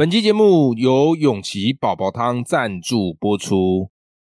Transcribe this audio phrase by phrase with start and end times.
[0.00, 3.90] 本期节目由永琪宝宝汤赞助播出。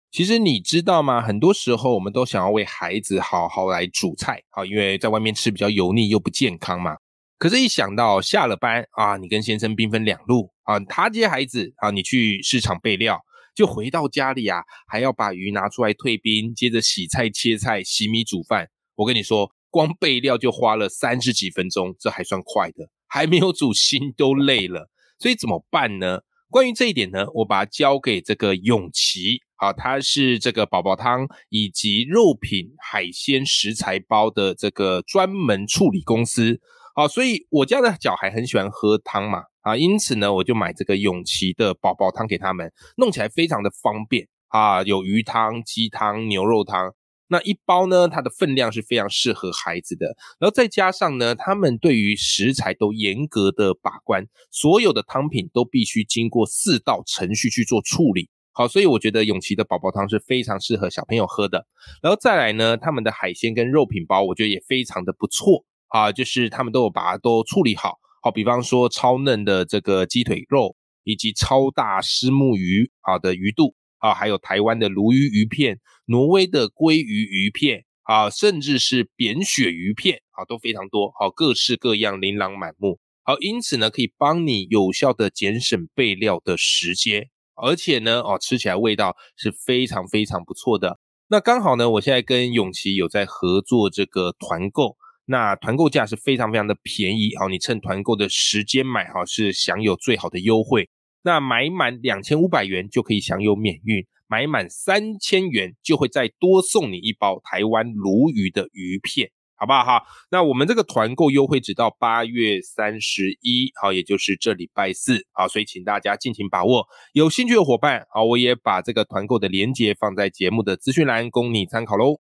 [0.09, 1.21] 其实你知道吗？
[1.21, 6.95] 很多时候我们都想要为孩子好好来煮菜，好，因为在外面吃比较油腻又不健康嘛。
[7.37, 13.19] 可是，一想到下了班啊，你跟先生兵分两路啊，他接孩子啊，你去市场备料，
[13.53, 18.69] 就回到家里啊，还要把鱼拿出来退冰，接着洗菜、切菜、洗米、煮饭。
[18.95, 24.89] 我跟你说，光备料就花了三十几分钟，这还算快的，还没有煮，心都累了。
[25.19, 26.19] 所以怎么办呢？
[26.49, 36.61] 关于这一点呢，我把它交给这个永琪，好，它是这个宝宝汤以及肉品、海鲜食材包的这个专门处理公司，
[36.95, 46.93] 好，所以我家的小孩很喜欢喝汤嘛，啊，因此呢，我就买这个永琪的宝宝汤给他们，弄起来非常的方便啊，有鱼汤、鸡汤、牛肉汤。
[47.29, 50.07] 那一包呢，它的分量是非常适合孩子的，
[50.39, 58.29] 然后再加上呢，他们对于食材都严格的把关，所有的汤品都必须经过四道程序去做处理。
[58.53, 61.67] 好，所以我觉得永琪的宝宝汤是非常适合小朋友喝的。
[62.01, 67.99] 然后再来呢，他们的海鲜跟肉品包，我觉得也非常的不错啊，就是他们都有把它都处理好。
[68.23, 73.75] 好，比方说超嫩的这个鸡腿肉，以及超大虱目鱼好的鱼肚。
[73.99, 82.99] 啊，还有台湾的鲈鱼鱼片、挪威的鲑鱼鱼片啊，甚至是扁鳕鱼片啊，都非常多，好，各式各样，琳琅满目。
[83.23, 90.99] 好，因此呢，可以帮你有效的节省备料的时间，而且呢，哦，吃起来味道是非常非常不错的。
[91.27, 94.95] 那刚好呢，我现在跟永琪有在合作这个团购，
[95.25, 100.89] 那团购价是非常非常的便宜，好，你趁团购的时间买，哈，是享有最好的优惠。
[101.27, 110.03] 那买满两千五百元就可以享有免运，买满三千元就会再多送你一包台湾鲈鱼的鱼片，好不好哈？
[110.31, 116.87] 那我们这个团购优惠直到八月三十一，好，也就是这礼拜四，好，所以请大家尽情把握。
[117.11, 122.21] 有兴趣的伙伴，好，我也把这个团购的链接放在节目的资讯栏，供你参考喽。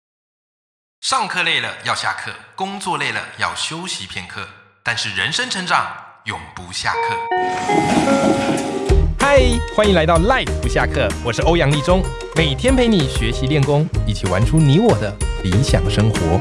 [1.00, 4.46] 上课累了要下课，工作累了要休息片刻，
[4.84, 5.96] 但是人生成长
[6.26, 8.79] 永不下课。
[9.32, 9.38] 嗨，
[9.76, 12.02] 欢迎来到 Life 不下课，我是欧阳立中，
[12.34, 16.40] 每天陪你学习练功，一起玩出你我的理想生活。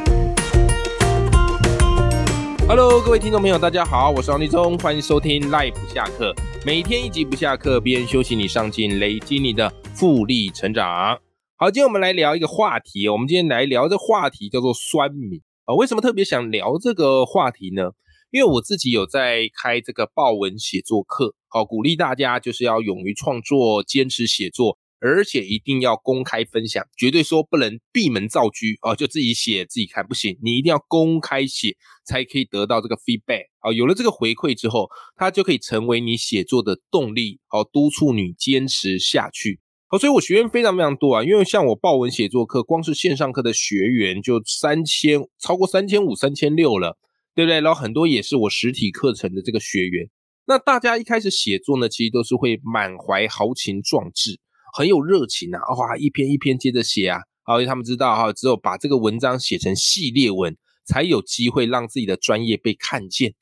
[2.68, 6.34] Hello，各位听众朋友，大家好，我是王立中，欢迎收听 Life 不下课，
[6.66, 11.20] 每天一集不下课，边休息你上进，累积你的复利成长。
[11.58, 17.92] 好，今天我们来聊一个话题，我们今天来聊这话题叫做酸米啊，为什么特别想聊这个话题呢？
[18.32, 31.76] 因为我自己有在开这个报文写作课，好鼓励大家就是要勇于创作，坚持写作，而且一定要公开分享，绝对说不能闭门造车哦，就自己写自己看不行，你一定要公开写，
[32.06, 39.60] 才可以得到这个 feedback 啊，有了这个回馈之后，它就可以成为你写作的动力，好督促你坚持下去。
[39.88, 46.96] 好，所以我学员非常非常多啊，因为像我报文写作课，光是线上课的学员就三千，超过三千五、三千六了。
[47.40, 47.62] 对不对？
[47.62, 50.10] 然后很多也是我实体课程的这个学员。
[50.46, 54.38] 那大家一开始写作呢，其实都是会满怀豪情壮志，
[54.76, 57.22] 很有热情啊，哇，一篇一篇接着写啊。
[57.48, 63.34] 因为他们知道哈，只有把这个文章写成系列文，才有机会让自己的专业被看见，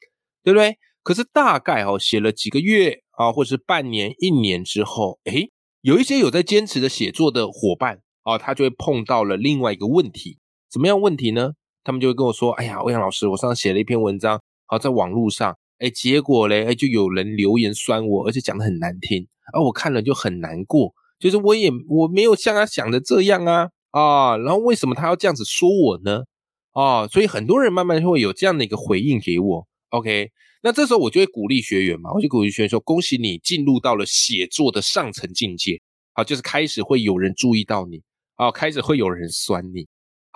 [0.44, 0.78] 对不对？
[1.02, 5.50] 可是大概哦，写了几个月啊，或者是半年、一年之后，诶，
[5.82, 10.38] 有一些有在坚持的写作的伙伴啊，他就会碰到了另外一个问题，
[10.70, 11.54] 怎么样问题呢？
[11.88, 26.24] 他们就会跟我说：“哎呀，欧阳老师，我上次写了一篇文章，好在网络上，哎，结果嘞，哎，就有人留言酸我，而且讲的很难听，而我看了就很难过，就是我也我没有像他想的这样啊啊，然后为什么他要这样子说我呢？
[26.74, 29.66] 啊，所以很多人慢慢会有这样的一个回应给我。
[29.92, 30.30] OK，
[30.64, 35.80] 那这时候我就会鼓励学员嘛，我就鼓励学员说：恭喜你进入到了写作的上层境界，
[36.12, 38.02] 好，就是开始会有人注意到你，
[38.36, 39.88] 啊，开始会有人酸你。”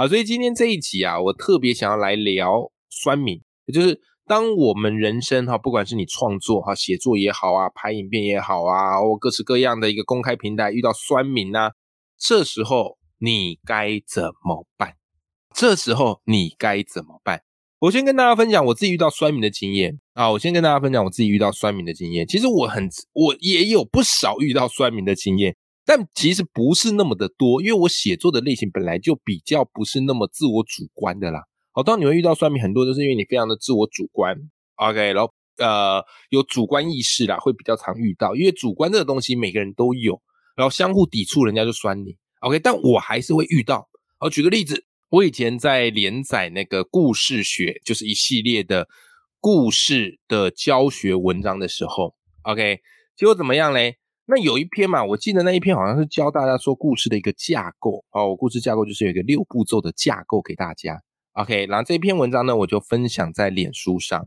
[0.01, 11.73] 好，所以今天这一集啊，我特别想要来聊酸民，也就是当我们人生哈，不管是你创作哈、写作也好啊、拍影片也好啊，或各式各样的一个公开平台遇到酸民啊，
[12.17, 14.95] 这时候你该怎么办？
[15.53, 17.43] 这时候你该怎么办？
[17.81, 22.25] 我先跟大家分享我自己遇到酸民的经验啊，我先跟大家分享我自己遇到酸民的经验。
[22.25, 25.55] 其实我很，我也有不少遇到酸民的经验。
[25.85, 31.41] 但其实不是那么的多，因为我写作的类型本来就比较不是那么自我主观的啦。
[31.71, 34.37] 好，当你会遇到酸民，很多都是因为你非常的自我主观
[34.75, 40.21] ，OK，然后呃有主观意识啦，会比较常遇到，因为主观这个东西每个人都有，
[40.55, 43.87] 然后相互抵触，人家就酸你，OK，但我还是会遇到。
[44.19, 48.87] 好，举个例子，我以前在连载那个故事学，就是一系列的
[49.39, 52.79] 故事的教学文章的时候，OK。
[53.15, 53.97] 结果怎么样嘞？
[54.33, 58.29] 那有一篇嘛，我记得那一篇好像是教大家说故事的一个架构哦。
[58.29, 61.01] 我故事架构就是有一个六步骤的架构给大家。
[61.33, 64.25] OK，然后这篇文章呢，我就分享在脸书上。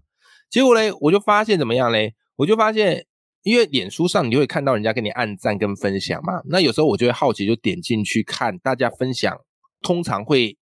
[0.50, 2.14] 结果嘞，我就发现怎么样嘞？
[2.36, 3.06] 我就发现，
[3.44, 6.42] 因为脸书上你就会看到人家跟你按赞跟分享嘛。
[6.44, 9.34] 那有时候我就会好奇，就点进去看大家分享，
[9.80, 10.58] 通常会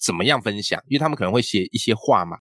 [0.00, 0.82] 怎么样分享？
[0.88, 2.38] 因为他们可能会写一些话嘛。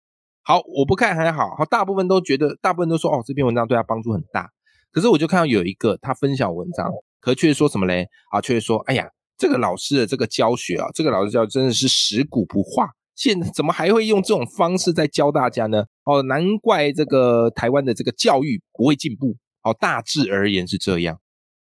[0.43, 4.50] 好，我不看还好，好，大部分都觉得，大部分都说哦，这篇文章对他帮助很大。
[4.92, 6.90] 可是我就看到有一个他分享文章，
[7.20, 8.06] 可却说什么嘞？
[8.31, 15.84] 啊，却说，哎呀，这个老师的这个教学啊，这个老师教真的是食古不化，现怎么还会用这种方式在教大家呢？
[16.04, 19.37] 哦，难怪这个台湾的这个教育不会进步。
[19.62, 21.19] 哦，大致而言是这样。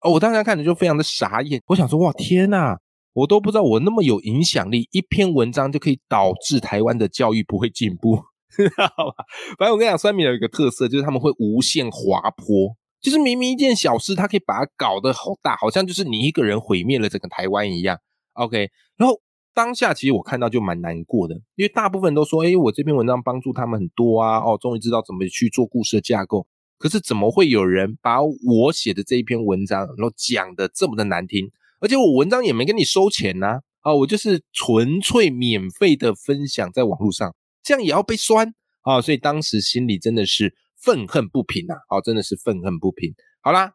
[0.02, 2.76] 哦，我当时看着就非常的傻眼，我想说，哇，天呐，
[3.14, 8.16] 我都不知道我那么有影响力，一篇文章就可以导致台湾的教育不会进步，
[8.98, 9.26] 好吧？
[9.60, 12.76] 反正我跟你讲，酸米有一个特色，就是他们会无限滑坡。
[13.04, 18.00] 就是明明一件小事，他可以把它搞得好大，好像就是你一个人毁灭了整个台湾一样。
[18.32, 19.20] OK，然后
[19.54, 26.48] 当下其实我看到就蛮难过的，因为大部分都说，哎，我这篇文章帮助他们很多啊，哦，终于知道怎么去做故事的架构。
[26.78, 31.52] 可是怎么会有人把我写的这一篇文章，然后讲的这么的难听？
[31.82, 38.54] 而且我文章也没跟你收钱呐，啊，我就是纯粹免费的分享在网络上，这样也要被酸
[38.84, 39.02] 啊？
[39.02, 40.56] 所以当时心里真的是。
[40.84, 43.14] 愤恨不平呐，哦，真的是愤恨不平。
[43.42, 43.72] 好啦，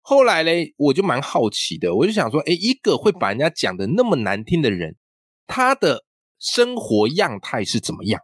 [0.00, 4.96] 后来嘞，我就蛮好奇的，我就想说，哎，一个会把人家讲的那么难听的人，
[5.46, 6.04] 他的
[6.40, 8.20] 生活样态是怎么样？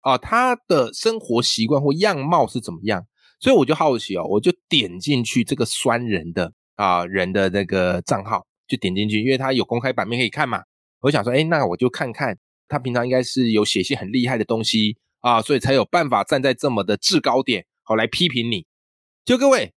[0.00, 3.06] 啊，他的生活习惯或样貌是怎么样？
[3.40, 10.62] 所以我就好奇哦，我就点进去这个酸人的啊人的那个账号，就点进去，因为他有公开版面可以看嘛。
[11.00, 12.36] 我想说，哎，那我就看看
[12.68, 14.98] 他平常应该是有写些很厉害的东西。
[15.24, 18.66] 啊，所以才有办法站在这么的制高点，好来批评你。
[19.24, 19.72] 就各位，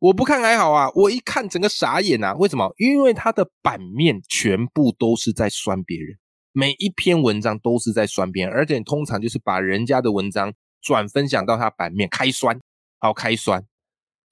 [0.00, 2.34] 我不看还好啊，我一看整个傻眼啊！
[2.34, 2.74] 为什么？
[2.76, 6.18] 因为他的版面全部都是在酸别人，
[6.50, 10.52] 每一篇文章都是在酸别人，而且通常就是把人家的文章
[10.82, 12.60] 转分享到他版面开酸，
[12.98, 13.64] 好开酸。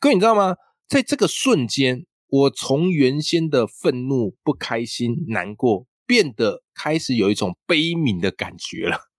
[0.00, 0.56] 各位你知道吗？
[0.88, 9.13] 在这个瞬间，我从原先的愤怒、不开心、难过，变得开始有一种悲悯的感觉了。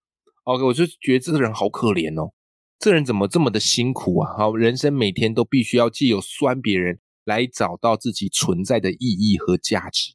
[0.46, 2.32] OK，我就觉得这个人好可怜哦，
[2.78, 4.38] 这人怎么这么的辛苦啊？
[4.38, 10.14] 好，人生每天都必须要借由酸别人来找到自己存在的意义和价值。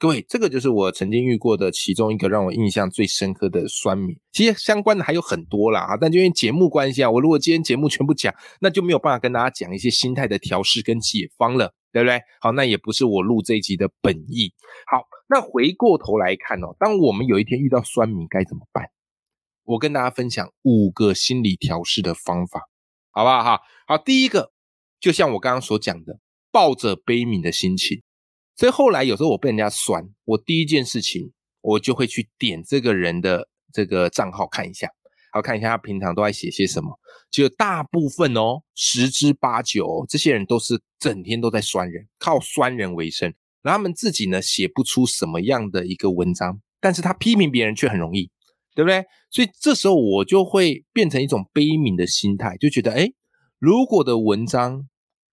[0.00, 4.18] 各位，这个就是我曾经遇过的其中一个让我印象最深刻的酸民。
[4.32, 12.20] 其实相关的还有很多啦，啊，但就因为节目关系啊，我如果今天节目全部讲，那就没有办法跟大家讲一些心态的调试跟解方了，对不对？
[12.40, 14.52] 好，那也不是我录这一集的本意。
[14.90, 18.84] 好，那回过头来看哦，当我们有一天遇到酸民，该怎么办？
[19.66, 22.68] 我跟大家分享五个心理调试的方法，
[23.10, 23.42] 好不好？
[23.42, 24.52] 哈，好，第一个，
[25.00, 26.20] 就像我刚刚所讲的，
[26.52, 28.02] 抱着悲悯的心情。
[28.54, 34.88] 所以后来有时候我被人家酸，我第一件事情，我就会去点这个人的这个账号看一下，
[35.32, 36.98] 好看一下他平常都在写些什么。
[37.30, 43.34] 就大部分哦，十之八九，这些人都是整天都在酸人，靠酸人为生。
[43.62, 48.30] 然后他们自己呢，写不出什么样的一个文章，但是他批评别人却很容易。
[48.76, 49.02] 对不对？
[49.30, 53.08] 所以这时候我就会变成一种悲悯的心态，就觉得，哎，
[53.58, 54.86] 如果的文章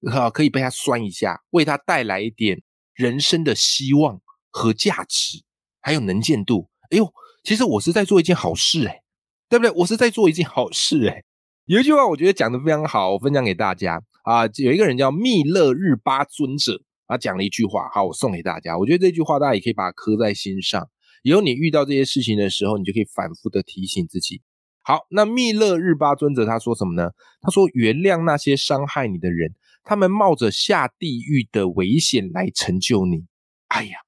[0.10, 2.64] 啊可以被他酸一下，为他带来一点
[2.94, 5.44] 人生的希望和价值，
[5.82, 7.14] 还有能见度，哎呦，
[7.44, 9.02] 其实我是在做一件好事，哎，
[9.50, 9.72] 对不对？
[9.76, 11.24] 我是在做一件好事，哎。
[11.66, 14.46] 有一句话我觉得讲的非常好，我分享给大家啊。
[14.56, 18.78] 有一个人叫密勒日巴尊者啊，讲了一句话，好，我送给大家。
[18.78, 20.90] 我觉得这句话大家也可以把它刻在心上。
[21.24, 24.42] 以后你遇到这些事情的时候，你就可以反复的提醒自己。
[24.82, 27.12] 好，那密勒日巴尊者他说什么呢？
[27.42, 29.54] 他说：“原谅那些伤害你的人，
[29.86, 33.24] 他们冒着下地狱的危险来成就你。”
[33.70, 34.00] 哎呀，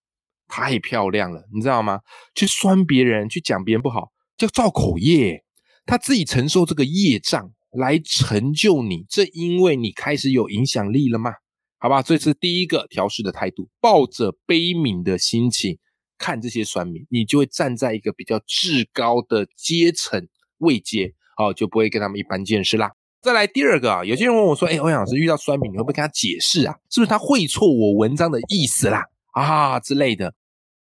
[0.50, 2.02] 太漂亮了，你知道吗？
[2.36, 5.46] 去酸别人，去讲别人不好，叫造口业。
[5.86, 11.32] 他自己承受这个业障来成就你，这因为你开始有影响力了吗？
[11.78, 15.78] 好吧，这是第一个调试的态度，抱着悲悯的心情。
[16.18, 22.94] 看这些酸民，你就会站在一个比较至高的阶层位阶，哦，就不会跟他们一般见识啦。
[23.22, 26.76] 再来第二个啊，有些人问我说：“哎，欧阳老师遇到酸民，你会不会跟他解释啊？
[26.92, 29.06] 是不是他会错我文章的意思啦？
[29.34, 30.36] 啊之类的？”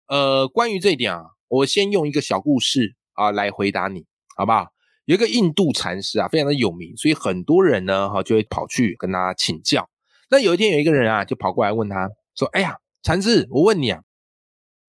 [0.08, 4.06] 呃，关于这一点啊，我先用一个小故事啊来回答你，
[4.38, 4.68] 好不好？
[5.06, 9.90] 有一个印度禅师啊，非常的有名，所以很多人呢哈就会跑去跟他请教。
[10.30, 14.02] 那有一天有一个人啊就跑过来问他说：“哎呀，禅师，我问你啊。”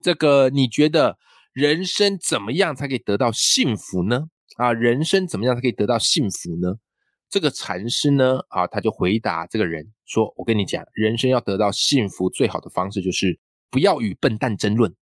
[0.01, 1.17] 这个你觉得
[1.53, 4.27] 人生怎么样才可以得到幸福呢？
[4.57, 6.77] 啊，人生怎么样才可以得到幸福呢？
[7.29, 13.37] 这个禅师呢，啊，他就回答这个人说：“我跟你讲，人生要得到幸福最好的方式就是
[13.69, 14.95] 不要与笨蛋争论。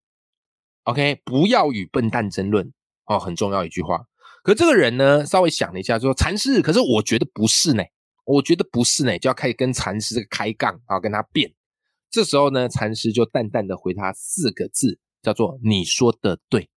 [0.83, 2.73] OK，不要与笨蛋争论
[3.05, 4.05] 哦，很重要一句话。
[4.43, 7.83] 可这个人呢，稍微想了一下，说禅师，可是我觉得不是呢，
[8.25, 11.53] 我觉得不是呢，就要开始跟禅师这个开杠啊，跟他辩。
[12.15, 16.69] 这时候呢，禅师就淡淡的回他四个字，叫做“你说的对”，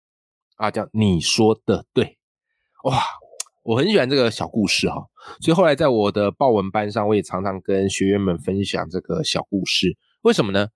[0.56, 2.16] 啊，叫“你说的对”。
[2.84, 3.02] 哇，
[3.62, 5.08] 我很喜欢这个小故事哈，
[5.42, 9.98] 所以后来在我的报文班上，我也常常跟学员们分享这个小故事。
[10.22, 10.68] 为什么呢？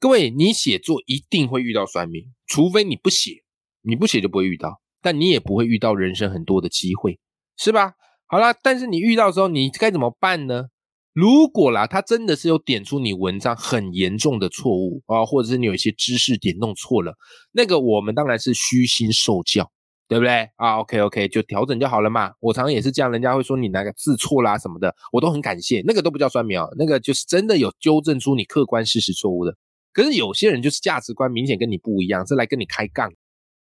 [0.00, 3.44] 各位，你写作一定会遇到酸民，除非你不写，
[3.82, 7.20] 你不写就不会遇到，但你也不会遇到人生很多的机会，
[7.56, 7.94] 是吧？
[8.26, 10.70] 好啦，但是你遇到的时候，你该怎么办呢？
[11.12, 17.14] 如果啦，他真的是有点出你文章很严重的错误啊，或者是你有一些知识点弄错了，
[17.52, 19.70] 那个我们当然是虚心受教。
[20.10, 22.32] 对不对啊？OK OK，就调整就好了嘛。
[22.40, 25.84] 我常常也是这样，人家会说你哪个字错啦什么的，我都很感谢。
[25.86, 29.54] 那个都不叫酸苗，那个就是真的有纠正出你客观事实错误的。
[29.92, 33.08] 可是有些人就是价值观明显跟你不一样，是来跟你开杠，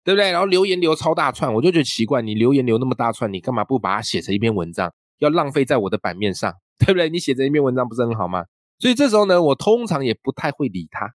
[0.03, 0.31] 对不对？
[0.31, 4.91] 然后留言留超大串，我就觉得奇怪，你留言留那么大串，你干嘛不把它写成一篇文章？
[5.19, 7.09] 要浪费在我的版面上，对不对？
[7.11, 8.45] 你写这一篇文章不是很好吗？
[8.79, 11.15] 所以这时候呢，我通常也不太会理他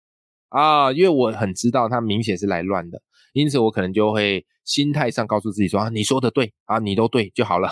[0.50, 3.02] 啊，因为我很知道他明显是来乱的。
[3.34, 7.70] 因此，我可能就会心态上告诉自己说：“啊，你说的对啊，你都对就好了，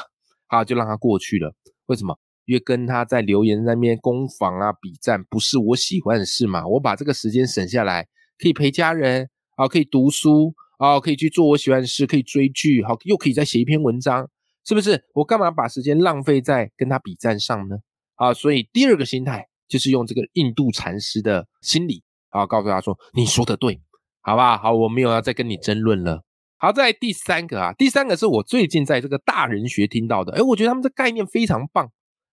[0.48, 1.54] 好就让他过去了。
[1.88, 2.18] 为什么？
[2.46, 6.68] 因为跟他在留言那边攻防啊、比战，不是我喜欢的事嘛。
[6.68, 14.30] 我把这个时间省下来，可以陪家人啊，可以读书啊，可以去做我喜欢的事，可以追剧，好，又可以再写一篇文章，
[14.66, 15.06] 是不是？
[15.14, 17.78] 我干嘛把时间浪费在跟他比战上呢？
[18.16, 23.80] 啊，所以第二个心态就是用这个印度禅师的心理啊，告诉他说：你说的对。”
[24.28, 24.58] 好不好？
[24.58, 26.24] 好，我没有要再跟你争论了。
[26.58, 31.92] 好，在第三个啊，第三个是我最近在这个大人学听到的，哎，我觉得他们这概念非常棒。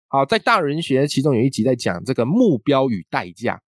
[0.08, 3.60] 好，在大人学其中有一集在讲这个目标与代价，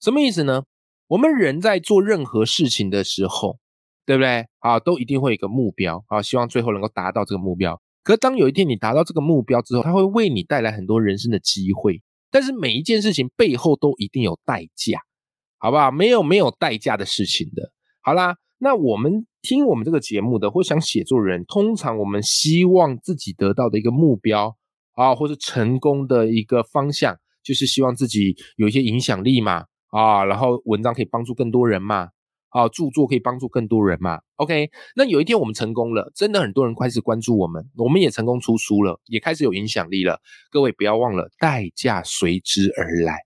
[0.00, 0.62] 什么意思呢？
[1.08, 3.58] 我们人在做任何事情的时候，
[4.06, 4.46] 对不对？
[4.60, 7.78] 啊，都一定会有一个目标啊，希望最后能够达到这个目标。
[8.06, 15.00] 可当有一天你达到这个目标之后，它会为你带来很多人生的机会，但是每一件事情背后都一定有代价。
[15.58, 15.90] 好不好？
[15.90, 17.72] 没有没有代价的事情的。
[18.02, 24.54] 好啦，那我们听我们这个节目的，或想写作人，通常我们希望自己得到的一个目标
[24.92, 32.10] 啊，或是成功的一个方向，就是希望自己有一些影响力嘛啊，然后文章可以帮助更多人嘛
[32.56, 34.18] 啊，著作可以帮助更多人嘛。
[34.36, 40.22] OK，那有一天我们成功了，真的很多人开始关注我们，我们也成功出书了，也开始有影响力了。
[40.50, 43.18] 各位不要忘了，代价随之而来。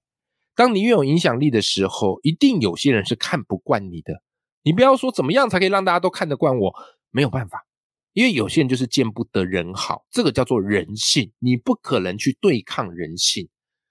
[0.56, 4.20] 当你越有影响力的时候，一定有些人是看不惯你的。
[4.64, 6.74] 你不要说怎么样才可以让大家都看得惯我，
[7.10, 7.64] 没有办法，
[8.12, 13.48] 因为有些人就是见不得人好，这个叫做人性，你不可能去对抗人性，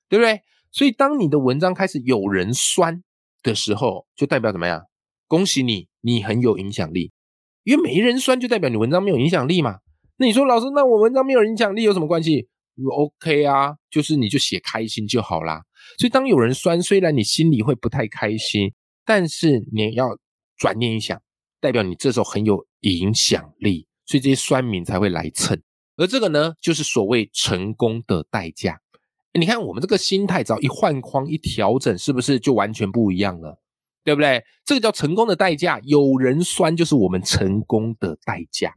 [0.10, 0.42] 对不对？
[0.72, 3.02] 所以当你的文章开始有人酸
[3.42, 4.84] 的时候，就代表怎么样？
[5.30, 7.12] 恭喜你，你很有影响力，
[7.64, 9.78] 因为没人酸就代表你文章没有影响力嘛。
[10.18, 12.48] 那你说老师，那我文章没有影响力有什么关系
[12.92, 15.62] ？OK 啊，就是你就写开心就好啦。
[16.00, 18.74] 所以当有人酸，虽然你心里会不太开心，
[19.06, 20.18] 但是你要
[20.58, 21.22] 转念一想，
[21.62, 25.62] 代表你这时候很有影响力，所以这些酸民才会来蹭。
[25.96, 28.80] 而这个呢，就是所谓成功的代价。
[29.40, 33.62] 你看我们这个心态，只要一换框一调整，是不是就完全不一样了？
[34.10, 34.44] 对不对？
[34.66, 35.80] 这个叫成功的代价。
[35.84, 38.74] 有人酸，就是我们成功的代价，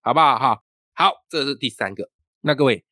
[0.00, 0.38] 好不好？
[0.38, 0.62] 哈，
[0.94, 2.08] 好，这是第三个。
[2.40, 2.84] 那各位。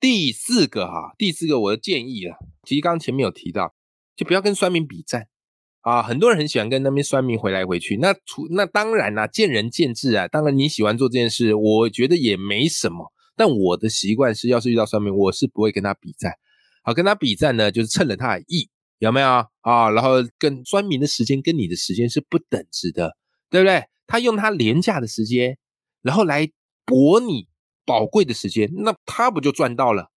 [0.00, 3.74] 第四个哈，第四个我的建议啊，其实刚刚前面有提到，
[4.14, 5.26] 就不要跟酸民比战
[5.80, 6.00] 啊。
[6.04, 10.28] 很多人很喜欢跟那边酸民回来回去，那除那当然啦，见仁见智啊。
[10.28, 13.12] 当然你喜欢做这件事，我觉得也没什么。
[13.36, 16.32] 但我的习惯是，要是遇到酸民，我是不会跟他比战。
[16.84, 19.28] 好，跟他比战呢，就是趁了他的意，有没有
[19.60, 19.90] 啊？
[19.90, 23.16] 然后跟专民的时间跟你的时间是不等值的，
[23.50, 23.84] 对不对？
[24.06, 25.58] 他用他廉价的时间，
[26.02, 26.50] 然后来
[26.84, 27.48] 博你。
[27.88, 30.10] 宝贵的时间，那他不就赚到了，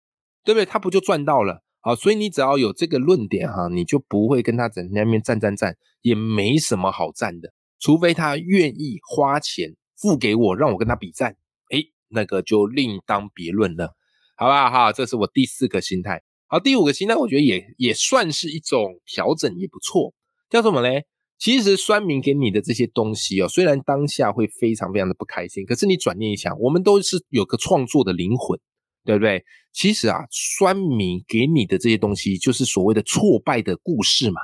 [0.42, 0.66] 对不对？
[0.66, 1.62] 他不就赚到了？
[1.78, 7.52] 好，所以你只要有这个论点哈，你就不会跟他整天那边战战战，也没什么好战的。
[7.78, 11.36] 除非他愿意花钱付给我，让我跟他比战，
[11.70, 13.94] 诶，那个就另当别论了，
[14.34, 14.68] 好不好？
[14.68, 16.24] 哈，这是我第四个心态。
[16.52, 20.12] 好，第五个心态，我觉得也也算是一种调整，也不错。
[20.48, 21.04] 叫什么嘞？
[21.38, 28.58] 其实酸民给你的这些东西哦，虽然当下会非常非常的不开心，可是你转念一想，我们都是有个创作的灵魂，
[29.04, 29.44] 对不对？
[29.72, 34.40] 其实啊，酸民给你的这些东西，就是所谓的挫败的故事嘛，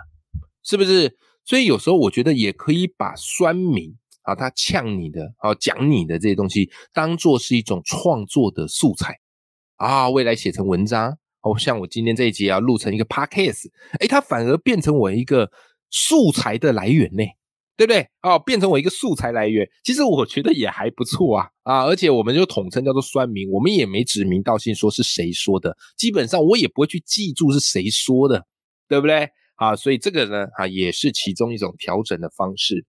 [0.63, 1.17] 是不是？
[1.45, 9.17] 所以有时候我觉得也可以把酸民啊，他呛你的啊，讲你的这些东西，当做是一种创作的素材
[9.75, 15.49] 啊，未来写成文章哦，像我今天这一集要录成一个 podcast，哎，它反而变成我一个
[15.91, 17.23] 素材的来源呢，
[17.77, 18.09] 对不对？
[18.23, 21.85] 哦，变成我一个素材来源，其实我觉得也还不错啊啊！
[21.85, 28.45] 而且我们就统称叫做酸民，我们也没指名道姓说是谁说的，基本上我也不会去记住是谁说的，
[28.89, 29.29] 对不对？
[29.55, 32.85] 啊，所以这个呢，啊，也是其中一种调整的方式。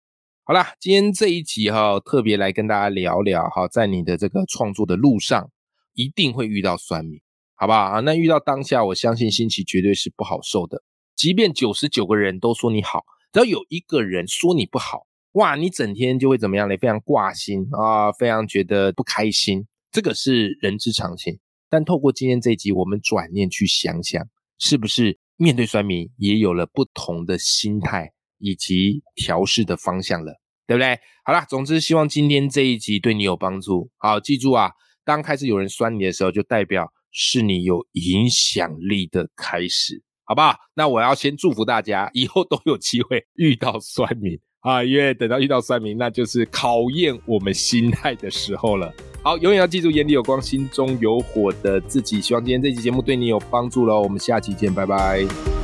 [0.45, 5.51] 好啦，今天这一集哈，特别来跟大家聊聊哈，在你的这个创作的路上，
[5.93, 7.21] 一定会遇到酸民。
[7.59, 7.99] 好不好啊？
[8.01, 10.83] 那遇到当下，我相信心情绝对是不好受的。
[11.15, 16.77] 即便九十九个人都说你好，只要有一个人说你不好，哇，你整天就会怎么样呢？
[16.77, 19.65] 非常挂心啊，非常觉得不开心。
[19.91, 21.39] 这个是人之常情。
[21.67, 24.23] 但透过今天这一集，我们转念去想想，
[24.59, 30.39] 是不是面对酸民也有了不同的心态以及调试的方向了？
[30.67, 30.99] 对不对？
[31.25, 33.89] 好啦，总之希望今天这一集对你有帮助。
[33.97, 34.71] 好，记住啊，
[35.03, 36.93] 当开始有人酸你的时候，就代表。
[37.19, 40.55] 是你有影响力的开始，好不好？
[40.75, 48.93] 那我要先祝福大家，以后都有机会遇到酸民啊，因为等到遇到酸民，那就是考验我们心态的时候了。
[49.23, 52.21] 好，永远要记住，眼里有光，心中有火的自己。
[52.21, 53.99] 希望今天这期节目对你有帮助喽。
[53.99, 55.56] 我们下期见，拜拜。